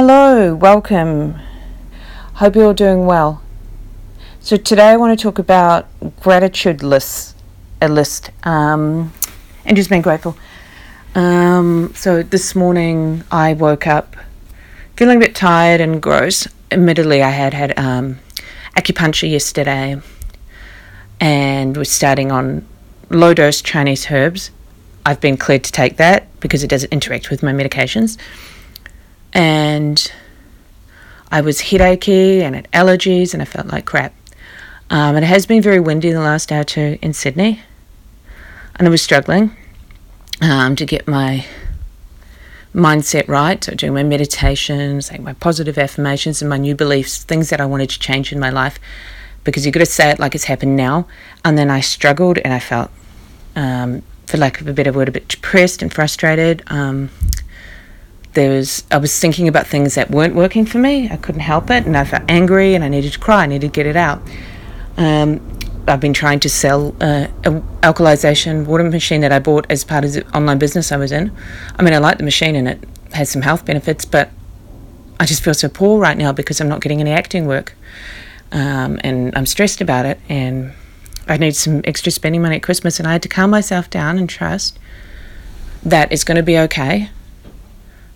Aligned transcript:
Hello, 0.00 0.54
welcome. 0.54 1.40
Hope 2.34 2.54
you're 2.54 2.66
all 2.66 2.72
doing 2.72 3.04
well. 3.04 3.42
So 4.38 4.56
today 4.56 4.90
I 4.90 4.96
want 4.96 5.18
to 5.18 5.20
talk 5.20 5.40
about 5.40 5.88
gratitude 6.20 6.84
lists, 6.84 7.34
a 7.82 7.88
list, 7.88 8.30
um, 8.44 9.12
and 9.64 9.76
just 9.76 9.90
being 9.90 10.02
grateful. 10.02 10.36
Um, 11.16 11.92
so 11.96 12.22
this 12.22 12.54
morning 12.54 13.24
I 13.32 13.54
woke 13.54 13.88
up 13.88 14.14
feeling 14.94 15.16
a 15.16 15.20
bit 15.20 15.34
tired 15.34 15.80
and 15.80 16.00
gross. 16.00 16.46
Admittedly, 16.70 17.20
I 17.20 17.30
had 17.30 17.52
had 17.52 17.76
um, 17.76 18.20
acupuncture 18.76 19.28
yesterday, 19.28 20.00
and 21.18 21.76
was 21.76 21.90
starting 21.90 22.30
on 22.30 22.64
low 23.10 23.34
dose 23.34 23.60
Chinese 23.60 24.08
herbs. 24.12 24.52
I've 25.04 25.20
been 25.20 25.36
cleared 25.36 25.64
to 25.64 25.72
take 25.72 25.96
that 25.96 26.28
because 26.38 26.62
it 26.62 26.68
doesn't 26.68 26.92
interact 26.92 27.30
with 27.30 27.42
my 27.42 27.52
medications 27.52 28.16
and 29.32 30.12
I 31.30 31.40
was 31.40 31.60
headachy 31.60 32.42
and 32.42 32.54
had 32.54 32.70
allergies 32.72 33.32
and 33.32 33.42
I 33.42 33.44
felt 33.44 33.66
like 33.66 33.84
crap. 33.84 34.14
Um, 34.90 35.16
it 35.16 35.22
has 35.22 35.44
been 35.44 35.62
very 35.62 35.80
windy 35.80 36.10
the 36.12 36.20
last 36.20 36.50
hour 36.50 36.62
or 36.62 36.64
two 36.64 36.98
in 37.02 37.12
Sydney, 37.12 37.60
and 38.76 38.88
I 38.88 38.90
was 38.90 39.02
struggling 39.02 39.54
um, 40.40 40.76
to 40.76 40.86
get 40.86 41.06
my 41.06 41.44
mindset 42.74 43.28
right. 43.28 43.62
So, 43.62 43.74
doing 43.74 43.92
my 43.92 44.02
meditations, 44.02 45.10
like 45.10 45.20
my 45.20 45.34
positive 45.34 45.76
affirmations, 45.76 46.40
and 46.40 46.48
my 46.48 46.56
new 46.56 46.74
beliefs, 46.74 47.22
things 47.22 47.50
that 47.50 47.60
I 47.60 47.66
wanted 47.66 47.90
to 47.90 47.98
change 47.98 48.32
in 48.32 48.38
my 48.38 48.48
life, 48.48 48.78
because 49.44 49.66
you've 49.66 49.74
got 49.74 49.80
to 49.80 49.86
say 49.86 50.10
it 50.10 50.18
like 50.18 50.34
it's 50.34 50.44
happened 50.44 50.76
now. 50.76 51.06
And 51.44 51.58
then 51.58 51.70
I 51.70 51.80
struggled 51.80 52.38
and 52.38 52.54
I 52.54 52.60
felt, 52.60 52.90
um, 53.56 54.02
for 54.26 54.38
lack 54.38 54.60
of 54.60 54.68
a 54.68 54.72
better 54.72 54.92
word, 54.92 55.08
a 55.08 55.12
bit 55.12 55.28
depressed 55.28 55.82
and 55.82 55.92
frustrated. 55.92 56.62
Um, 56.68 57.10
there 58.38 58.50
was 58.50 58.84
I 58.92 58.98
was 58.98 59.18
thinking 59.18 59.48
about 59.48 59.66
things 59.66 59.96
that 59.96 60.10
weren't 60.10 60.36
working 60.36 60.64
for 60.64 60.78
me. 60.78 61.10
I 61.10 61.16
couldn't 61.16 61.40
help 61.40 61.70
it, 61.70 61.86
and 61.86 61.96
I 61.96 62.04
felt 62.04 62.22
angry, 62.28 62.74
and 62.76 62.84
I 62.84 62.88
needed 62.88 63.12
to 63.12 63.18
cry. 63.18 63.42
I 63.42 63.46
needed 63.46 63.66
to 63.66 63.72
get 63.72 63.86
it 63.86 63.96
out. 63.96 64.22
Um, 64.96 65.40
I've 65.88 66.00
been 66.00 66.14
trying 66.14 66.38
to 66.40 66.48
sell 66.48 66.94
uh, 67.00 67.26
a 67.44 67.50
alkalization 67.82 68.64
water 68.66 68.84
machine 68.84 69.22
that 69.22 69.32
I 69.32 69.40
bought 69.40 69.66
as 69.70 69.82
part 69.84 70.04
of 70.04 70.12
the 70.12 70.24
online 70.36 70.58
business 70.58 70.92
I 70.92 70.98
was 70.98 71.10
in. 71.10 71.32
I 71.78 71.82
mean, 71.82 71.94
I 71.94 71.98
like 71.98 72.18
the 72.18 72.24
machine 72.24 72.54
and 72.54 72.68
it 72.68 72.84
has 73.12 73.30
some 73.30 73.42
health 73.42 73.64
benefits, 73.64 74.04
but 74.04 74.30
I 75.18 75.24
just 75.24 75.42
feel 75.42 75.54
so 75.54 75.68
poor 75.68 75.98
right 75.98 76.16
now 76.16 76.30
because 76.30 76.60
I'm 76.60 76.68
not 76.68 76.80
getting 76.80 77.00
any 77.00 77.10
acting 77.10 77.46
work, 77.46 77.74
um, 78.52 79.00
and 79.02 79.36
I'm 79.36 79.46
stressed 79.46 79.80
about 79.80 80.06
it. 80.06 80.20
And 80.28 80.74
I 81.26 81.38
need 81.38 81.56
some 81.56 81.80
extra 81.84 82.12
spending 82.12 82.42
money 82.42 82.56
at 82.56 82.62
Christmas, 82.62 83.00
and 83.00 83.08
I 83.08 83.12
had 83.12 83.22
to 83.22 83.28
calm 83.28 83.50
myself 83.50 83.90
down 83.90 84.16
and 84.16 84.28
trust 84.30 84.78
that 85.82 86.12
it's 86.12 86.22
going 86.22 86.36
to 86.36 86.42
be 86.42 86.56
okay 86.58 87.10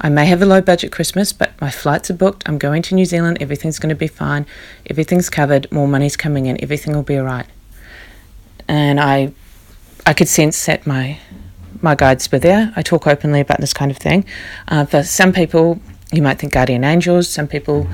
I 0.00 0.08
may 0.08 0.26
have 0.26 0.40
a 0.40 0.46
low 0.46 0.60
budget 0.60 0.92
Christmas, 0.92 1.32
but 1.32 1.60
my 1.60 1.70
flights 1.70 2.10
are 2.10 2.14
booked. 2.14 2.48
I'm 2.48 2.56
going 2.58 2.82
to 2.82 2.94
New 2.94 3.04
Zealand. 3.04 3.38
Everything's 3.40 3.78
going 3.78 3.88
to 3.88 3.96
be 3.96 4.06
fine. 4.06 4.46
Everything's 4.88 5.28
covered. 5.28 5.70
More 5.72 5.88
money's 5.88 6.16
coming 6.16 6.46
in. 6.46 6.62
Everything 6.62 6.94
will 6.94 7.02
be 7.02 7.18
all 7.18 7.24
right. 7.24 7.46
And 8.68 9.00
I, 9.00 9.32
I 10.06 10.14
could 10.14 10.28
sense 10.28 10.66
that 10.66 10.86
my, 10.86 11.18
my 11.82 11.96
guides 11.96 12.30
were 12.30 12.38
there. 12.38 12.72
I 12.76 12.82
talk 12.82 13.06
openly 13.06 13.40
about 13.40 13.60
this 13.60 13.72
kind 13.72 13.90
of 13.90 13.96
thing. 13.96 14.24
Uh, 14.68 14.84
for 14.84 15.02
some 15.02 15.32
people, 15.32 15.80
you 16.12 16.22
might 16.22 16.38
think 16.38 16.52
guardian 16.52 16.84
angels. 16.84 17.28
Some 17.28 17.48
people 17.48 17.88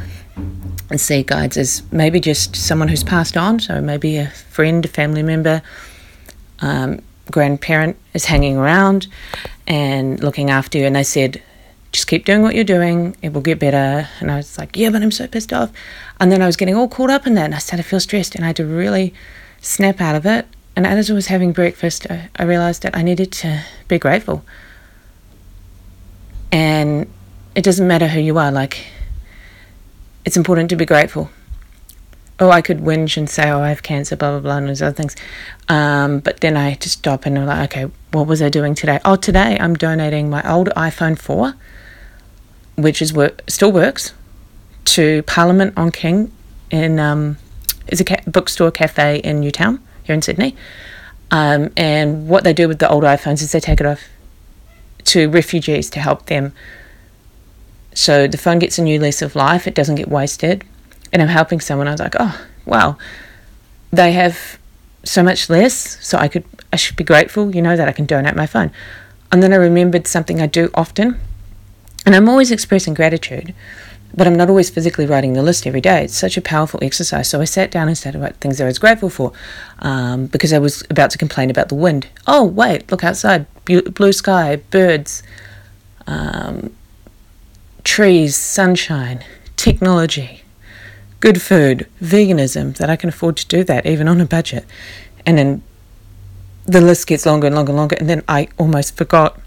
see 0.97 1.23
guides 1.23 1.57
as 1.57 1.83
maybe 1.91 2.21
just 2.21 2.55
someone 2.55 2.89
who's 2.89 3.05
passed 3.05 3.37
on. 3.37 3.61
So 3.61 3.81
maybe 3.81 4.19
a 4.19 4.29
friend, 4.29 4.85
a 4.85 4.89
family 4.89 5.23
member, 5.23 5.63
um, 6.61 7.01
grandparent 7.31 7.97
is 8.13 8.27
hanging 8.27 8.59
around 8.59 9.07
and 9.67 10.23
looking 10.23 10.51
after 10.51 10.79
you. 10.79 10.85
And 10.85 10.97
they 10.97 11.03
said 11.03 11.43
just 11.95 12.09
keep 12.09 12.25
doing 12.25 12.43
what 12.43 12.57
you're 12.57 12.65
doing. 12.65 13.17
It 13.23 13.33
will 13.33 13.41
get 13.41 13.61
better. 13.61 14.09
And 14.19 14.31
I 14.31 14.37
was 14.37 14.59
like, 14.59 14.77
yeah, 14.77 14.91
but 14.91 15.01
I'm 15.01 15.13
so 15.13 15.29
pissed 15.29 15.53
off. 15.53 15.71
And 16.19 16.31
then 16.31 16.43
I 16.43 16.47
was 16.47 16.57
getting 16.57 16.75
all 16.75 16.89
caught 16.89 17.09
up 17.09 17.25
in 17.25 17.35
that 17.35 17.45
and 17.45 17.55
I 17.55 17.59
started 17.59 17.85
to 17.85 17.89
feel 17.89 18.01
stressed 18.01 18.35
and 18.35 18.45
I 18.45 18.49
had 18.49 18.57
to 18.57 18.67
really 18.67 19.15
snap 19.61 20.01
out 20.01 20.17
of 20.17 20.27
it. 20.27 20.47
And 20.75 20.89
as 20.89 21.09
I 21.09 21.15
was 21.15 21.29
having 21.29 21.53
breakfast, 21.53 22.11
I, 22.11 22.31
I 22.37 22.43
realized 22.43 22.83
that 22.83 22.97
I 22.97 23.03
needed 23.03 23.31
to 23.33 23.65
be 23.87 23.99
grateful. 23.99 24.45
And 26.51 27.09
it 27.55 27.63
doesn't 27.63 27.87
matter 27.87 28.09
who 28.09 28.21
you 28.21 28.39
are, 28.39 28.51
like, 28.51 28.87
it's 30.25 30.37
important 30.37 30.71
to 30.71 30.77
be 30.77 30.85
grateful. 30.85 31.31
Oh, 32.41 32.51
I 32.51 32.61
could 32.61 32.79
whinge 32.79 33.17
and 33.17 33.31
say, 33.31 33.49
oh, 33.51 33.61
I 33.61 33.69
have 33.69 33.85
cancer, 33.85 34.17
blah, 34.17 34.33
blah, 34.33 34.41
blah, 34.41 34.57
and 34.57 34.69
those 34.69 34.83
other 34.83 34.95
things. 34.95 35.15
Um, 35.69 36.19
but 36.19 36.41
then 36.41 36.57
I 36.57 36.75
just 36.75 36.99
stop 36.99 37.25
and 37.25 37.39
I'm 37.39 37.47
like, 37.47 37.71
okay, 37.71 37.93
what 38.11 38.27
was 38.27 38.43
I 38.43 38.49
doing 38.49 38.75
today? 38.75 38.99
Oh, 39.05 39.15
today 39.15 39.57
I'm 39.61 39.75
donating 39.75 40.29
my 40.29 40.43
old 40.51 40.71
iPhone 40.71 41.17
4 41.17 41.55
which 42.77 43.01
is 43.01 43.13
work 43.13 43.43
still 43.49 43.73
works, 43.73 44.13
to 44.85 45.23
Parliament 45.25 45.75
on 45.77 45.91
King 45.91 46.33
in 46.71 46.99
um, 46.99 47.37
is 47.89 48.01
a 48.01 48.05
ca- 48.05 48.23
bookstore 48.27 48.71
cafe 48.71 49.19
in 49.19 49.41
Newtown 49.41 49.81
here 50.03 50.15
in 50.15 50.23
Sydney. 50.23 50.57
Um, 51.31 51.73
and 51.77 52.29
what 52.29 52.45
they 52.45 52.53
do 52.53 52.69
with 52.69 52.79
the 52.79 52.89
old 52.89 53.05
iPhones 53.05 53.43
is 53.43 53.53
they 53.53 53.61
take 53.61 53.81
it 53.81 53.87
off 53.87 54.03
to 55.05 55.29
refugees 55.29 55.91
to 55.91 56.01
help 56.01 56.27
them. 56.27 56.53
So 57.95 58.27
the 58.27 58.39
phone 58.39 58.59
gets 58.59 58.79
a 58.79 58.83
new 58.83 58.99
lease 59.01 59.23
of 59.23 59.37
life. 59.37 59.67
It 59.67 59.75
doesn't 59.75 59.97
get 59.97 60.09
wasted. 60.09 60.65
And 61.13 61.23
I'm 61.23 61.29
helping 61.29 61.61
someone. 61.61 61.89
I 61.89 61.93
was 61.93 62.01
like, 62.01 62.17
oh 62.19 62.47
wow, 62.67 62.99
they 63.93 64.13
have 64.13 64.59
so 65.05 65.23
much 65.23 65.49
less. 65.49 66.05
So 66.05 66.19
I 66.19 66.29
could 66.29 66.45
I 66.73 66.77
should 66.77 66.97
be 66.97 67.05
grateful. 67.05 67.55
You 67.55 67.63
know 67.63 67.77
that 67.77 67.89
I 67.89 67.93
can 67.93 68.05
donate 68.05 68.35
my 68.35 68.47
phone. 68.47 68.71
And 69.31 69.43
then 69.43 69.53
I 69.53 69.57
remembered 69.57 70.07
something 70.07 70.41
I 70.41 70.47
do 70.47 70.71
often 70.75 71.21
and 72.07 72.15
I'm 72.15 72.29
always 72.29 72.51
expressing 72.51 72.95
gratitude, 72.95 73.55
but 74.17 74.27
I'm 74.27 74.37
not 74.37 74.49
always 74.49 74.71
physically 74.71 75.07
writing 75.07 75.33
the 75.33 75.43
list 75.43 75.67
every 75.67 75.81
day. 75.81 76.05
It's 76.05 76.17
such 76.17 76.37
a 76.37 76.43
powerful 76.43 76.79
exercise. 76.83 77.29
So 77.29 77.41
I 77.41 77.45
sat 77.45 77.71
down 77.71 77.89
and 77.89 77.99
started 77.99 78.21
writing 78.21 78.39
things 78.39 78.61
I 78.61 78.67
was 78.67 78.79
grateful 78.79 79.11
for 79.11 79.33
um, 79.81 80.27
because 80.27 80.53
I 80.53 80.59
was 80.59 80.85
about 80.91 81.11
to 81.11 81.19
complain 81.19 81.51
about 81.51 81.69
the 81.69 81.75
wind. 81.75 82.09
Oh, 82.27 82.45
wait, 82.45 82.91
look 82.91 83.03
outside. 83.03 83.47
Blue 83.65 84.13
sky, 84.13 84.57
birds, 84.57 85.23
um, 86.07 86.75
trees, 87.83 88.37
sunshine, 88.37 89.25
technology, 89.57 90.43
good 91.21 91.41
food, 91.41 91.89
veganism, 92.03 92.77
that 92.77 92.91
I 92.91 92.97
can 92.97 93.09
afford 93.09 93.37
to 93.39 93.47
do 93.47 93.65
that 93.65 93.87
even 93.87 94.09
on 94.09 94.21
a 94.21 94.27
budget. 94.27 94.65
And 95.27 95.39
then 95.39 95.63
the 96.67 96.81
list 96.81 97.07
gets 97.07 97.27
longer 97.27 97.47
and 97.47 97.57
longer 97.57 97.71
and 97.71 97.79
longer. 97.79 97.97
And 97.99 98.09
then 98.09 98.23
I 98.29 98.49
almost 98.59 98.97
forgot 98.97 99.41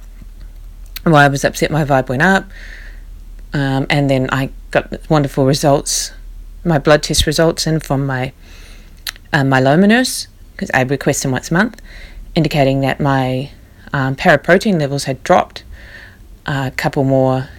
why 1.11 1.25
I 1.25 1.27
was 1.27 1.43
upset, 1.43 1.71
my 1.71 1.83
vibe 1.83 2.09
went 2.09 2.21
up. 2.21 2.45
Um, 3.53 3.87
and 3.89 4.09
then 4.09 4.29
I 4.31 4.51
got 4.71 5.09
wonderful 5.09 5.45
results, 5.45 6.11
my 6.63 6.79
blood 6.79 7.03
test 7.03 7.25
results 7.25 7.65
in 7.65 7.79
from 7.79 8.05
my 8.05 8.33
uh, 9.31 9.41
myeloma 9.41 9.87
nurse, 9.87 10.27
because 10.51 10.69
I 10.73 10.81
request 10.81 11.23
them 11.23 11.31
once 11.31 11.49
a 11.49 11.53
month, 11.53 11.81
indicating 12.35 12.81
that 12.81 12.99
my 12.99 13.51
um, 13.93 14.15
paraprotein 14.15 14.79
levels 14.79 15.05
had 15.05 15.23
dropped 15.23 15.63
a 16.45 16.71
couple 16.75 17.03
more 17.03 17.49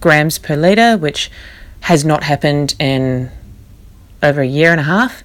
grams 0.00 0.38
per 0.38 0.56
litre, 0.56 0.96
which 0.96 1.30
has 1.80 2.04
not 2.04 2.24
happened 2.24 2.74
in 2.78 3.30
over 4.22 4.40
a 4.40 4.46
year 4.46 4.70
and 4.70 4.80
a 4.80 4.84
half. 4.84 5.22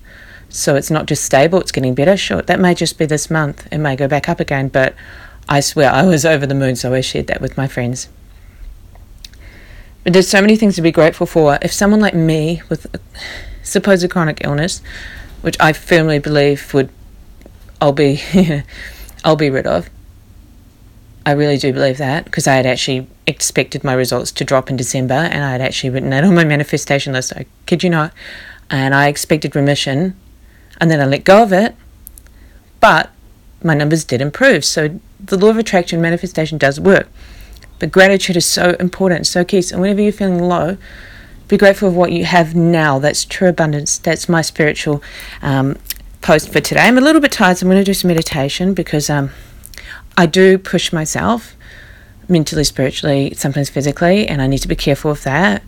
So 0.50 0.75
it's 0.75 0.90
not 0.90 1.06
just 1.06 1.24
stable, 1.24 1.59
it's 1.62 1.72
getting 1.72 1.94
better. 1.94 2.18
Sure, 2.18 2.41
that 2.41 2.59
may 2.59 2.74
just 2.74 2.97
be 2.97 3.06
this 3.06 3.30
month. 3.30 3.68
It 3.72 3.78
may 3.78 3.96
go 3.96 4.07
back 4.07 4.28
up 4.28 4.40
again, 4.40 4.69
but 4.69 4.96
I 5.50 5.60
swear 5.62 5.92
I 5.92 6.04
was 6.04 6.26
over 6.26 6.46
the 6.46 6.54
moon, 6.54 6.76
so 6.76 6.94
I 6.94 7.02
shared 7.02 7.28
that 7.28 7.42
with 7.42 7.58
my 7.58 7.68
friends. 7.68 8.08
But 10.04 10.14
there's 10.14 10.30
so 10.30 10.42
many 10.42 10.56
things 10.56 10.76
to 10.76 10.82
be 10.82 10.92
grateful 10.92 11.26
for. 11.26 11.58
If 11.62 11.74
someone 11.74 12.00
like 12.00 12.13
me 12.13 12.62
with 12.69 12.88
supposed 13.63 14.10
chronic 14.10 14.42
illness, 14.44 14.81
which 15.42 15.57
I 15.60 15.74
firmly 15.74 16.19
believe 16.19 16.74
would 16.74 16.90
I'll 17.81 17.94
be 17.94 18.22
I'll 19.24 19.36
be 19.36 19.50
rid 19.50 19.66
of. 19.66 19.90
I 21.25 21.31
really 21.31 21.57
do 21.57 21.74
believe 21.74 21.98
that 21.98 22.25
because 22.25 22.48
I 22.48 22.56
had 22.56 22.66
actually 22.66 23.07
expected 23.28 23.84
my 23.84 23.94
results 23.94 24.31
to 24.34 24.44
drop 24.44 24.69
in 24.69 24.78
December 24.78 25.13
and 25.13 25.44
I 25.44 25.52
had 25.52 25.62
actually 25.62 25.90
written 25.92 26.10
that 26.12 26.24
on 26.24 26.34
my 26.34 26.44
manifestation 26.44 27.13
list. 27.13 27.34
I 27.36 27.45
kid 27.66 27.84
you 27.84 27.90
not. 27.90 28.13
And 28.69 28.95
I 28.95 29.07
expected 29.07 29.56
remission 29.56 30.16
and 30.80 30.90
then 30.90 31.02
I 31.02 31.06
let 31.06 31.24
go 31.24 31.44
of 31.44 31.52
it. 31.52 31.75
But 32.80 33.12
my 33.63 33.73
numbers 33.73 34.03
did 34.03 34.21
improve. 34.21 34.63
So 34.63 35.00
the 35.19 35.38
law 35.38 35.50
of 35.50 35.57
attraction 35.57 36.01
manifestation 36.01 36.57
does 36.57 36.79
work. 36.79 37.07
But 37.79 37.91
gratitude 37.91 38.35
is 38.35 38.45
so 38.45 38.75
important, 38.79 39.25
so 39.25 39.45
key. 39.45 39.61
So 39.61 39.79
whenever 39.79 40.01
you're 40.01 40.11
feeling 40.11 40.39
low, 40.44 40.77
be 41.47 41.57
grateful 41.57 41.91
for 41.91 41.97
what 41.97 42.11
you 42.11 42.25
have 42.25 42.53
now. 42.56 43.00
That's 43.00 43.25
true 43.25 43.50
abundance. 43.50 43.97
That's 43.97 44.29
my 44.29 44.41
spiritual 44.41 45.01
um, 45.41 45.77
post 46.21 46.51
for 46.51 46.59
today. 46.59 46.81
I'm 46.81 46.97
a 46.97 47.01
little 47.01 47.21
bit 47.21 47.31
tired, 47.31 47.57
so 47.57 47.65
I'm 47.65 47.71
going 47.71 47.81
to 47.81 47.85
do 47.85 47.94
some 47.94 48.09
meditation 48.09 48.73
because 48.73 49.09
um, 49.09 49.31
I 50.17 50.25
do 50.25 50.57
push 50.57 50.91
myself 50.94 51.56
mentally, 52.27 52.63
spiritually, 52.63 53.33
sometimes 53.35 53.69
physically, 53.69 54.27
and 54.27 54.41
I 54.41 54.47
need 54.47 54.59
to 54.59 54.67
be 54.67 54.75
careful 54.75 55.11
of 55.11 55.23
that. 55.23 55.63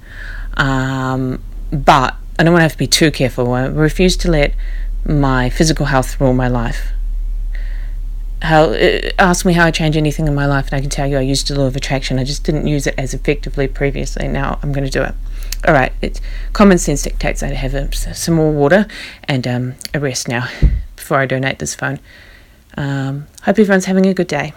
Um, 0.55 1.41
but 1.71 2.15
I 2.37 2.43
don't 2.43 2.53
want 2.53 2.59
to 2.59 2.63
have 2.63 2.73
to 2.73 2.77
be 2.77 2.87
too 2.87 3.09
careful. 3.09 3.53
I 3.53 3.65
refuse 3.65 4.15
to 4.17 4.29
let 4.29 4.53
my 5.05 5.49
physical 5.49 5.87
health 5.87 6.19
rule 6.19 6.33
my 6.33 6.47
life 6.47 6.91
how 8.41 8.71
uh, 8.71 9.09
ask 9.19 9.45
me 9.45 9.53
how 9.53 9.65
I 9.65 9.71
change 9.71 9.95
anything 9.97 10.27
in 10.27 10.35
my 10.35 10.45
life, 10.45 10.65
and 10.67 10.75
I 10.75 10.81
can 10.81 10.89
tell 10.89 11.07
you 11.07 11.17
I 11.17 11.21
used 11.21 11.47
the 11.47 11.59
law 11.59 11.67
of 11.67 11.75
attraction. 11.75 12.19
I 12.19 12.23
just 12.23 12.43
didn't 12.43 12.67
use 12.67 12.87
it 12.87 12.95
as 12.97 13.13
effectively 13.13 13.67
previously. 13.67 14.27
Now 14.27 14.59
I'm 14.61 14.71
going 14.71 14.85
to 14.85 14.91
do 14.91 15.03
it. 15.03 15.13
All 15.67 15.73
right, 15.73 15.93
it's 16.01 16.19
common 16.53 16.77
sense 16.79 17.03
dictates 17.03 17.43
I 17.43 17.47
have 17.47 17.75
a, 17.75 17.91
some 17.93 18.33
more 18.35 18.51
water 18.51 18.87
and 19.25 19.47
um, 19.47 19.75
a 19.93 19.99
rest 19.99 20.27
now 20.27 20.47
before 20.95 21.17
I 21.17 21.25
donate 21.27 21.59
this 21.59 21.75
phone. 21.75 21.99
Um, 22.77 23.27
hope 23.43 23.59
everyone's 23.59 23.85
having 23.85 24.05
a 24.07 24.13
good 24.13 24.27
day. 24.27 24.53